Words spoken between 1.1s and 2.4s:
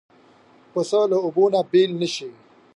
له اوبو نه بېل نه شي.